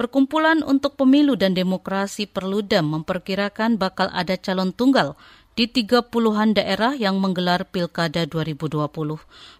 Perkumpulan 0.00 0.64
untuk 0.64 0.96
Pemilu 0.96 1.36
dan 1.36 1.52
Demokrasi 1.52 2.24
Perludem 2.24 2.88
memperkirakan 2.88 3.76
bakal 3.76 4.08
ada 4.16 4.32
calon 4.40 4.72
tunggal 4.72 5.12
di 5.52 5.68
30-an 5.68 6.56
daerah 6.56 6.96
yang 6.96 7.20
menggelar 7.20 7.68
Pilkada 7.68 8.24
2020. 8.24 8.80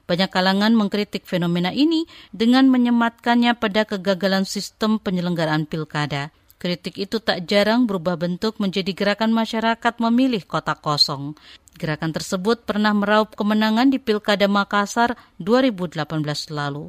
Banyak 0.08 0.30
kalangan 0.32 0.72
mengkritik 0.72 1.28
fenomena 1.28 1.76
ini 1.76 2.08
dengan 2.32 2.72
menyematkannya 2.72 3.52
pada 3.52 3.84
kegagalan 3.84 4.48
sistem 4.48 4.96
penyelenggaraan 4.96 5.68
pilkada. 5.68 6.32
Kritik 6.56 6.96
itu 6.96 7.20
tak 7.20 7.44
jarang 7.44 7.84
berubah 7.84 8.16
bentuk 8.16 8.56
menjadi 8.64 8.96
gerakan 8.96 9.36
masyarakat 9.36 9.94
memilih 10.00 10.48
kota 10.48 10.72
kosong. 10.72 11.36
Gerakan 11.76 12.16
tersebut 12.16 12.64
pernah 12.64 12.96
meraup 12.96 13.36
kemenangan 13.36 13.92
di 13.92 14.00
Pilkada 14.00 14.48
Makassar 14.48 15.20
2018 15.36 16.00
lalu. 16.48 16.88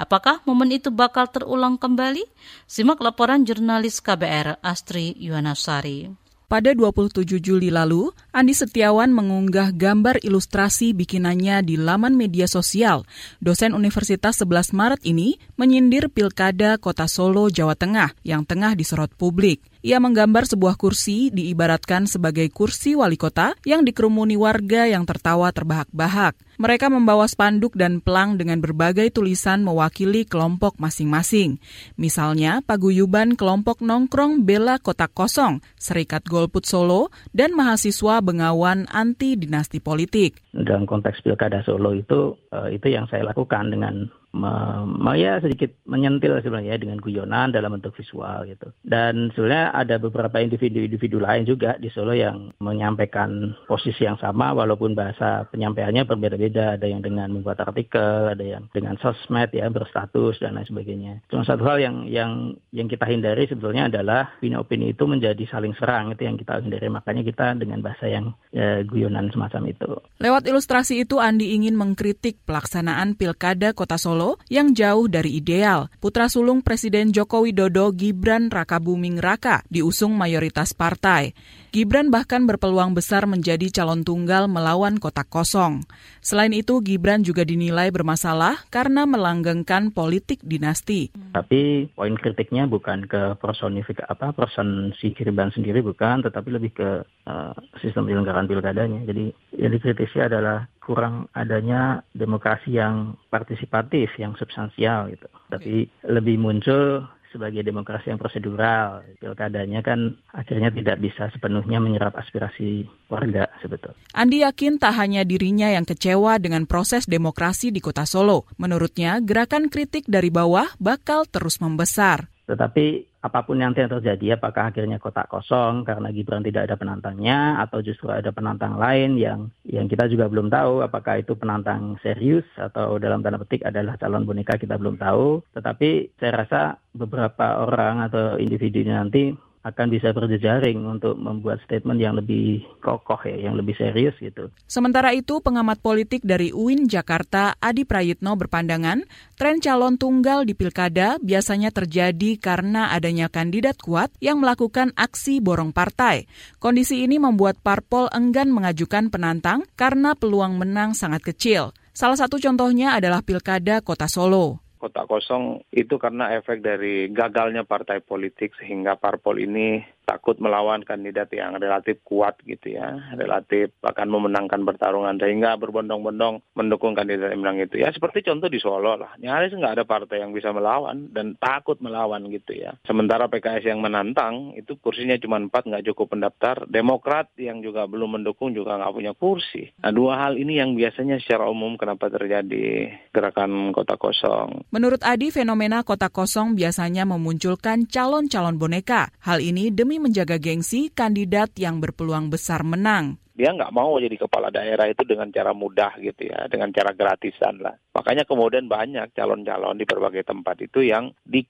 Apakah 0.00 0.40
momen 0.48 0.72
itu 0.72 0.88
bakal 0.88 1.28
terulang 1.28 1.76
kembali? 1.76 2.24
Simak 2.64 3.04
laporan 3.04 3.44
jurnalis 3.44 4.00
KBR 4.00 4.64
Astri 4.64 5.12
Yuwanasari. 5.20 6.08
Pada 6.48 6.72
27 6.72 7.36
Juli 7.36 7.68
lalu, 7.68 8.08
Andi 8.30 8.54
Setiawan 8.54 9.10
mengunggah 9.10 9.74
gambar 9.74 10.22
ilustrasi 10.22 10.94
bikinannya 10.94 11.66
di 11.66 11.74
laman 11.74 12.14
media 12.14 12.46
sosial. 12.46 13.02
Dosen 13.42 13.74
Universitas 13.74 14.38
11 14.38 14.70
Maret 14.70 15.02
ini 15.02 15.34
menyindir 15.58 16.06
Pilkada 16.06 16.78
Kota 16.78 17.10
Solo, 17.10 17.50
Jawa 17.50 17.74
Tengah 17.74 18.14
yang 18.22 18.46
tengah 18.46 18.78
disorot 18.78 19.10
publik. 19.18 19.66
Ia 19.82 19.96
menggambar 19.96 20.44
sebuah 20.44 20.76
kursi 20.76 21.32
diibaratkan 21.34 22.04
sebagai 22.04 22.46
kursi 22.52 22.92
wali 22.94 23.16
kota 23.16 23.56
yang 23.66 23.82
dikerumuni 23.82 24.36
warga 24.36 24.84
yang 24.86 25.08
tertawa 25.08 25.50
terbahak-bahak. 25.50 26.36
Mereka 26.60 26.92
membawa 26.92 27.24
spanduk 27.24 27.72
dan 27.72 28.04
pelang 28.04 28.36
dengan 28.36 28.60
berbagai 28.60 29.08
tulisan 29.08 29.64
mewakili 29.64 30.28
kelompok 30.28 30.76
masing-masing. 30.76 31.56
Misalnya, 31.96 32.60
paguyuban 32.60 33.32
kelompok 33.32 33.80
nongkrong 33.80 34.44
bela 34.44 34.76
kota 34.76 35.08
kosong, 35.08 35.64
Serikat 35.80 36.28
Golput 36.28 36.68
Solo, 36.68 37.08
dan 37.32 37.56
mahasiswa 37.56 38.19
Bengawan 38.20 38.86
anti 38.92 39.36
dinasti 39.36 39.80
politik. 39.82 40.40
Dalam 40.52 40.84
konteks 40.86 41.24
Pilkada 41.24 41.64
Solo 41.64 41.96
itu, 41.96 42.36
eh, 42.52 42.76
itu 42.76 42.92
yang 42.92 43.08
saya 43.08 43.26
lakukan 43.26 43.72
dengan 43.72 44.08
me, 44.32 45.12
ya 45.18 45.42
sedikit 45.42 45.74
menyentil 45.84 46.38
sebenarnya 46.40 46.78
dengan 46.78 47.02
guyonan 47.02 47.50
dalam 47.50 47.74
bentuk 47.74 47.98
visual 47.98 48.46
gitu. 48.46 48.70
Dan 48.86 49.34
sebenarnya 49.34 49.74
ada 49.74 49.96
beberapa 49.98 50.38
individu-individu 50.38 51.18
lain 51.18 51.44
juga 51.44 51.74
di 51.76 51.90
Solo 51.90 52.14
yang 52.14 52.54
menyampaikan 52.62 53.58
posisi 53.66 54.06
yang 54.06 54.16
sama 54.22 54.54
walaupun 54.54 54.94
bahasa 54.94 55.46
penyampaiannya 55.50 56.06
berbeda-beda. 56.06 56.78
Ada 56.78 56.86
yang 56.86 57.02
dengan 57.02 57.34
membuat 57.34 57.62
artikel, 57.66 58.30
ada 58.30 58.44
yang 58.44 58.70
dengan 58.70 58.94
sosmed 59.02 59.50
ya 59.50 59.66
berstatus 59.68 60.38
dan 60.38 60.54
lain 60.54 60.68
sebagainya. 60.70 61.12
Cuma 61.26 61.42
satu 61.42 61.66
hal 61.66 61.82
yang 61.82 61.96
yang 62.06 62.54
yang 62.70 62.86
kita 62.86 63.06
hindari 63.10 63.50
sebetulnya 63.50 63.90
adalah 63.90 64.38
opini-opini 64.38 64.94
itu 64.94 65.04
menjadi 65.10 65.42
saling 65.50 65.74
serang 65.74 66.14
itu 66.14 66.22
yang 66.22 66.38
kita 66.38 66.62
hindari. 66.62 66.86
Makanya 66.86 67.22
kita 67.26 67.46
dengan 67.58 67.82
bahasa 67.82 68.06
yang 68.06 68.30
ya, 68.54 68.86
guyonan 68.86 69.30
semacam 69.34 69.62
itu. 69.70 69.90
Lewat 70.22 70.46
ilustrasi 70.46 71.02
itu 71.02 71.18
Andi 71.18 71.56
ingin 71.56 71.74
mengkritik 71.74 72.42
pelaksanaan 72.46 73.18
Pilkada 73.18 73.74
Kota 73.74 73.98
Solo 73.98 74.19
Solo 74.20 74.36
yang 74.52 74.76
jauh 74.76 75.08
dari 75.08 75.40
ideal. 75.40 75.88
Putra 75.96 76.28
sulung 76.28 76.60
Presiden 76.60 77.08
Joko 77.08 77.40
Widodo 77.40 77.88
Gibran 77.88 78.52
Rakabuming 78.52 79.16
Raka 79.16 79.64
diusung 79.72 80.12
mayoritas 80.12 80.76
partai. 80.76 81.32
Gibran 81.72 82.12
bahkan 82.12 82.44
berpeluang 82.44 82.92
besar 82.92 83.24
menjadi 83.24 83.72
calon 83.72 84.04
tunggal 84.04 84.44
melawan 84.44 85.00
kota 85.00 85.24
kosong. 85.24 85.88
Selain 86.20 86.52
itu, 86.52 86.84
Gibran 86.84 87.24
juga 87.24 87.48
dinilai 87.48 87.88
bermasalah 87.88 88.68
karena 88.68 89.08
melanggengkan 89.08 89.88
politik 89.88 90.44
dinasti. 90.44 91.14
Tapi 91.32 91.88
poin 91.96 92.12
kritiknya 92.12 92.68
bukan 92.68 93.08
ke 93.08 93.40
personifik 93.40 94.04
apa 94.04 94.36
person 94.36 94.92
si 95.00 95.16
Gibran 95.16 95.48
sendiri 95.48 95.80
bukan, 95.80 96.28
tetapi 96.28 96.60
lebih 96.60 96.76
ke 96.76 97.08
uh, 97.30 97.54
sistem 97.78 98.10
penyelenggaraan 98.10 98.50
pilkadanya. 98.50 99.06
Jadi 99.06 99.30
yang 99.54 99.70
dikritisi 99.70 100.18
adalah 100.18 100.66
kurang 100.82 101.30
adanya 101.38 102.02
demokrasi 102.10 102.74
yang 102.74 103.14
partisipatif, 103.30 104.10
yang 104.18 104.34
substansial 104.34 105.06
gitu. 105.14 105.30
Tapi 105.46 105.86
lebih 106.10 106.42
muncul 106.42 107.06
sebagai 107.30 107.62
demokrasi 107.62 108.10
yang 108.10 108.18
prosedural. 108.18 109.06
Pilkadanya 109.22 109.80
kan 109.86 110.18
akhirnya 110.34 110.74
tidak 110.74 110.98
bisa 110.98 111.30
sepenuhnya 111.30 111.78
menyerap 111.78 112.18
aspirasi 112.18 112.84
warga 113.06 113.46
sebetulnya. 113.62 113.96
Andi 114.12 114.42
yakin 114.42 114.82
tak 114.82 114.98
hanya 114.98 115.22
dirinya 115.22 115.70
yang 115.70 115.86
kecewa 115.86 116.42
dengan 116.42 116.66
proses 116.66 117.06
demokrasi 117.06 117.70
di 117.70 117.78
kota 117.78 118.02
Solo. 118.02 118.50
Menurutnya, 118.58 119.22
gerakan 119.22 119.70
kritik 119.70 120.10
dari 120.10 120.28
bawah 120.28 120.66
bakal 120.82 121.24
terus 121.30 121.62
membesar. 121.62 122.26
Tetapi 122.50 123.09
apa 123.20 123.44
pun 123.44 123.60
yang 123.60 123.76
terjadi, 123.76 124.40
apakah 124.40 124.72
akhirnya 124.72 124.96
kotak 124.96 125.28
kosong 125.28 125.84
karena 125.84 126.08
Gibran 126.08 126.40
tidak 126.40 126.72
ada 126.72 126.76
penantangnya 126.80 127.60
atau 127.60 127.84
justru 127.84 128.08
ada 128.08 128.32
penantang 128.32 128.80
lain 128.80 129.20
yang 129.20 129.52
yang 129.68 129.92
kita 129.92 130.08
juga 130.08 130.24
belum 130.32 130.48
tahu 130.48 130.80
apakah 130.80 131.20
itu 131.20 131.36
penantang 131.36 132.00
serius 132.00 132.48
atau 132.56 132.96
dalam 132.96 133.20
tanda 133.20 133.36
petik 133.36 133.68
adalah 133.68 134.00
calon 134.00 134.24
boneka 134.24 134.56
kita 134.56 134.80
belum 134.80 134.96
tahu. 134.96 135.44
Tetapi 135.52 136.16
saya 136.16 136.32
rasa 136.32 136.60
beberapa 136.96 137.60
orang 137.60 138.08
atau 138.08 138.40
individu 138.40 138.80
nanti 138.88 139.36
akan 139.60 139.92
bisa 139.92 140.16
berjejaring 140.16 140.80
untuk 140.88 141.20
membuat 141.20 141.60
statement 141.68 142.00
yang 142.00 142.16
lebih 142.16 142.64
kokoh 142.80 143.20
ya, 143.28 143.36
yang 143.44 143.60
lebih 143.60 143.76
serius 143.76 144.16
gitu. 144.16 144.48
Sementara 144.64 145.12
itu, 145.12 145.44
pengamat 145.44 145.84
politik 145.84 146.24
dari 146.24 146.48
UIN 146.48 146.88
Jakarta, 146.88 147.52
Adi 147.60 147.84
Prayitno 147.84 148.40
berpandangan, 148.40 149.04
tren 149.36 149.60
calon 149.60 150.00
tunggal 150.00 150.48
di 150.48 150.56
pilkada 150.56 151.20
biasanya 151.20 151.68
terjadi 151.68 152.40
karena 152.40 152.88
adanya 152.96 153.28
kandidat 153.28 153.76
kuat 153.84 154.08
yang 154.24 154.40
melakukan 154.40 154.96
aksi 154.96 155.44
borong 155.44 155.76
partai. 155.76 156.24
Kondisi 156.56 157.04
ini 157.04 157.20
membuat 157.20 157.60
parpol 157.60 158.08
enggan 158.16 158.48
mengajukan 158.48 159.12
penantang 159.12 159.68
karena 159.76 160.16
peluang 160.16 160.56
menang 160.56 160.96
sangat 160.96 161.20
kecil. 161.20 161.76
Salah 161.92 162.16
satu 162.16 162.40
contohnya 162.40 162.96
adalah 162.96 163.20
pilkada 163.20 163.84
kota 163.84 164.08
Solo 164.08 164.69
kotak 164.80 165.04
kosong 165.06 165.60
itu 165.70 166.00
karena 166.00 166.32
efek 166.32 166.64
dari 166.64 167.12
gagalnya 167.12 167.68
partai 167.68 168.00
politik 168.00 168.56
sehingga 168.56 168.96
parpol 168.96 169.36
ini 169.36 169.84
takut 170.10 170.34
melawan 170.42 170.82
kandidat 170.82 171.30
yang 171.30 171.54
relatif 171.54 172.02
kuat 172.02 172.34
gitu 172.42 172.74
ya, 172.74 172.98
relatif 173.14 173.70
akan 173.86 174.10
memenangkan 174.10 174.66
pertarungan 174.66 175.14
sehingga 175.22 175.54
berbondong-bondong 175.54 176.42
mendukung 176.58 176.98
kandidat 176.98 177.30
yang 177.30 177.46
menang 177.46 177.62
itu 177.62 177.78
ya 177.78 177.94
seperti 177.94 178.26
contoh 178.26 178.50
di 178.50 178.58
Solo 178.58 178.98
lah, 178.98 179.14
nyaris 179.22 179.54
nggak 179.54 179.78
ada 179.78 179.84
partai 179.86 180.18
yang 180.18 180.34
bisa 180.34 180.50
melawan 180.50 181.14
dan 181.14 181.38
takut 181.38 181.78
melawan 181.78 182.26
gitu 182.26 182.58
ya. 182.58 182.74
Sementara 182.82 183.30
PKS 183.30 183.70
yang 183.70 183.78
menantang 183.78 184.58
itu 184.58 184.74
kursinya 184.82 185.14
cuma 185.22 185.38
empat 185.38 185.70
nggak 185.70 185.86
cukup 185.94 186.18
pendaftar, 186.18 186.66
Demokrat 186.66 187.30
yang 187.38 187.62
juga 187.62 187.86
belum 187.86 188.18
mendukung 188.18 188.50
juga 188.50 188.80
nggak 188.80 188.94
punya 188.96 189.12
kursi. 189.14 189.70
Nah 189.84 189.94
dua 189.94 190.18
hal 190.26 190.40
ini 190.40 190.58
yang 190.58 190.74
biasanya 190.74 191.20
secara 191.20 191.46
umum 191.46 191.76
kenapa 191.76 192.08
terjadi 192.08 192.90
gerakan 193.12 193.76
kota 193.76 194.00
kosong. 194.00 194.64
Menurut 194.72 195.04
Adi, 195.04 195.28
fenomena 195.28 195.84
kota 195.84 196.08
kosong 196.08 196.56
biasanya 196.56 197.04
memunculkan 197.04 197.84
calon-calon 197.84 198.56
boneka. 198.56 199.12
Hal 199.20 199.44
ini 199.44 199.68
demi 199.68 199.99
menjaga 200.00 200.40
gengsi 200.40 200.88
kandidat 200.88 201.52
yang 201.60 201.78
berpeluang 201.78 202.32
besar 202.32 202.64
menang 202.64 203.20
dia 203.40 203.56
nggak 203.56 203.72
mau 203.72 203.96
jadi 203.96 204.20
kepala 204.20 204.52
daerah 204.52 204.84
itu 204.84 205.00
dengan 205.08 205.32
cara 205.32 205.56
mudah 205.56 205.96
gitu 205.96 206.28
ya, 206.28 206.44
dengan 206.52 206.68
cara 206.76 206.92
gratisan 206.92 207.56
lah. 207.64 207.72
Makanya 207.96 208.28
kemudian 208.28 208.68
banyak 208.68 209.16
calon-calon 209.16 209.80
di 209.80 209.88
berbagai 209.88 210.28
tempat 210.28 210.60
itu 210.60 210.84
yang 210.84 211.16
di 211.24 211.40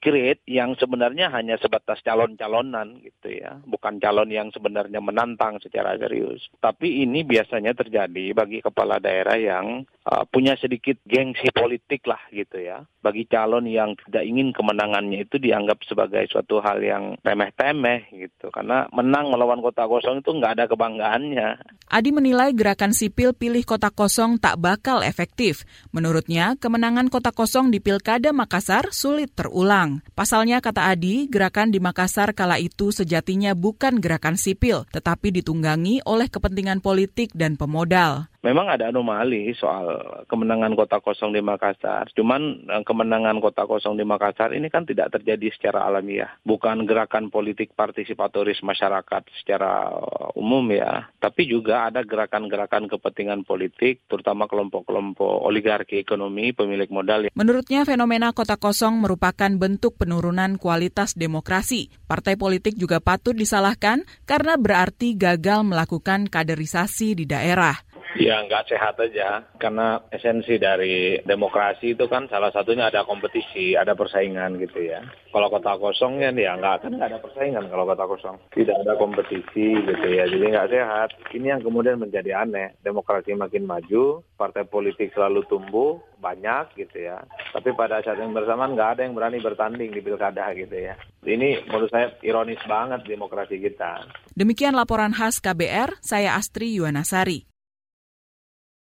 yang 0.47 0.79
sebenarnya 0.79 1.27
hanya 1.35 1.59
sebatas 1.59 1.99
calon-calonan 1.99 3.03
gitu 3.03 3.35
ya, 3.35 3.59
bukan 3.67 3.99
calon 3.99 4.31
yang 4.31 4.55
sebenarnya 4.55 5.03
menantang 5.03 5.59
secara 5.59 5.99
serius. 5.99 6.47
Tapi 6.63 7.03
ini 7.03 7.27
biasanya 7.27 7.75
terjadi 7.75 8.31
bagi 8.31 8.63
kepala 8.63 9.03
daerah 9.03 9.35
yang 9.35 9.83
uh, 10.11 10.27
punya 10.27 10.59
sedikit 10.59 10.99
gengsi 11.07 11.47
politik 11.55 12.03
lah 12.03 12.19
gitu 12.29 12.59
ya. 12.59 12.83
Bagi 13.01 13.25
calon 13.25 13.65
yang 13.65 13.95
tidak 13.97 14.27
ingin 14.27 14.51
kemenangannya 14.51 15.25
itu 15.25 15.39
dianggap 15.41 15.81
sebagai 15.87 16.27
suatu 16.29 16.59
hal 16.61 16.83
yang 16.83 17.15
remeh-temeh 17.23 18.11
gitu. 18.13 18.51
Karena 18.51 18.85
menang 18.91 19.31
melawan 19.31 19.63
kota 19.63 19.87
kosong 19.87 20.21
itu 20.21 20.29
nggak 20.35 20.59
ada 20.59 20.65
kebanggaannya. 20.69 21.49
Adi 21.91 22.09
menilai 22.13 22.53
gerakan 22.53 22.93
sipil 22.93 23.33
pilih 23.33 23.63
kota 23.63 23.89
kosong 23.89 24.37
tak 24.37 24.59
bakal 24.61 25.01
efektif. 25.01 25.63
Menurutnya, 25.91 26.55
kemenangan 26.59 27.11
kota 27.11 27.33
kosong 27.35 27.73
di 27.73 27.83
Pilkada 27.83 28.31
Makassar 28.31 28.91
sulit 28.95 29.33
terulang. 29.35 29.99
Pasalnya, 30.15 30.63
kata 30.63 30.87
Adi, 30.87 31.27
gerakan 31.27 31.73
di 31.73 31.83
Makassar 31.83 32.31
kala 32.31 32.61
itu 32.63 32.95
sejatinya 32.95 33.51
bukan 33.57 33.99
gerakan 33.99 34.39
sipil, 34.39 34.87
tetapi 34.93 35.35
ditunggangi 35.35 35.99
oleh 36.07 36.31
kepentingan 36.31 36.79
politik 36.79 37.35
dan 37.35 37.59
pemodal. 37.59 38.30
Memang 38.41 38.67
ada 38.73 38.89
anomali 38.89 39.53
soal 39.53 40.25
kemenangan 40.25 40.73
kota 40.73 40.97
kosong 40.99 41.33
di 41.33 41.41
Makassar. 41.41 42.09
Cuman 42.13 42.67
eh, 42.67 42.83
kemenangan 42.83 43.37
kota 43.39 43.69
kosong 43.69 43.95
di 43.97 44.05
Makassar 44.05 44.53
ini 44.53 44.67
kan 44.67 44.85
tidak 44.85 45.13
terjadi 45.13 45.53
secara 45.53 45.85
alamiah. 45.85 46.33
Bukan 46.41 46.89
gerakan 46.89 47.29
politik 47.29 47.73
partisipatoris 47.77 48.65
masyarakat 48.65 49.23
secara 49.41 49.93
umum 50.33 50.65
ya. 50.73 51.09
Tapi 51.21 51.45
juga 51.45 51.87
ada 51.87 52.01
gerakan-gerakan 52.01 52.89
kepentingan 52.89 53.45
politik, 53.45 54.03
terutama 54.09 54.49
kelompok-kelompok 54.49 55.45
oligarki 55.45 56.01
ekonomi, 56.01 56.51
pemilik 56.51 56.89
modal. 56.89 57.29
Menurutnya 57.37 57.85
fenomena 57.85 58.33
kota 58.33 58.57
kosong 58.57 58.97
merupakan 58.97 59.49
bentuk 59.53 59.95
penurunan 60.01 60.57
kualitas 60.57 61.13
demokrasi. 61.13 61.93
Partai 62.09 62.35
politik 62.35 62.75
juga 62.75 62.97
patut 62.97 63.37
disalahkan 63.37 64.03
karena 64.25 64.57
berarti 64.57 65.13
gagal 65.13 65.61
melakukan 65.61 66.27
kaderisasi 66.27 67.13
di 67.13 67.25
daerah. 67.29 67.90
Ya 68.21 68.37
nggak 68.45 68.69
sehat 68.69 69.01
aja, 69.01 69.41
karena 69.57 69.97
esensi 70.13 70.61
dari 70.61 71.17
demokrasi 71.25 71.97
itu 71.97 72.05
kan 72.05 72.29
salah 72.29 72.53
satunya 72.53 72.93
ada 72.93 73.01
kompetisi, 73.01 73.73
ada 73.73 73.97
persaingan 73.97 74.61
gitu 74.61 74.85
ya. 74.85 75.01
Kalau 75.33 75.49
kota 75.49 75.73
kosong 75.81 76.21
ya 76.21 76.29
nggak 76.29 76.85
kan 76.85 76.91
nggak 76.93 77.09
ada 77.09 77.17
persaingan 77.17 77.65
kalau 77.73 77.89
kota 77.89 78.05
kosong. 78.05 78.37
Tidak 78.53 78.77
ada 78.85 78.93
kompetisi 79.01 79.73
gitu 79.73 80.05
ya, 80.05 80.29
jadi 80.29 80.45
nggak 80.53 80.69
sehat. 80.69 81.09
Ini 81.33 81.57
yang 81.57 81.61
kemudian 81.65 81.97
menjadi 81.97 82.45
aneh. 82.45 82.77
Demokrasi 82.85 83.33
makin 83.33 83.65
maju, 83.65 84.21
partai 84.37 84.69
politik 84.69 85.09
selalu 85.17 85.41
tumbuh, 85.49 85.97
banyak 86.21 86.77
gitu 86.77 87.01
ya. 87.01 87.25
Tapi 87.49 87.73
pada 87.73 88.05
saat 88.05 88.21
yang 88.21 88.37
bersamaan 88.37 88.77
nggak 88.77 88.91
ada 88.95 89.01
yang 89.01 89.17
berani 89.17 89.41
bertanding 89.41 89.89
di 89.89 90.01
pilkada 90.05 90.53
gitu 90.53 90.77
ya. 90.77 90.93
Ini 91.25 91.65
menurut 91.65 91.89
saya 91.89 92.13
ironis 92.21 92.61
banget 92.69 93.01
demokrasi 93.09 93.57
kita. 93.57 94.05
Demikian 94.37 94.77
laporan 94.77 95.17
khas 95.17 95.41
KBR, 95.41 95.97
saya 96.05 96.37
Astri 96.37 96.77
Yuwanasari. 96.77 97.50